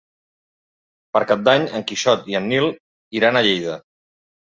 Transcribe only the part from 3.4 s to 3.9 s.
Lleida.